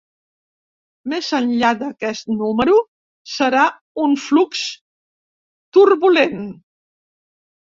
Més 1.11 1.27
enllà 1.39 1.69
d'aquest 1.81 2.31
número, 2.39 2.79
serà 3.33 3.67
un 4.05 4.17
flux 4.25 4.65
turbulent. 5.79 6.43